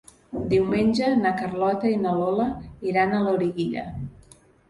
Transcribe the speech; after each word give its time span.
Diumenge 0.53 1.09
na 1.17 1.33
Carlota 1.41 1.91
i 1.91 1.99
na 2.07 2.15
Lola 2.21 2.47
iran 2.93 3.13
a 3.19 3.23
Loriguilla. 3.27 3.87